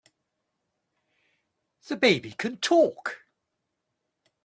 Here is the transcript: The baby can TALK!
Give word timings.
The 1.87 1.95
baby 1.95 2.31
can 2.31 2.57
TALK! 2.57 3.23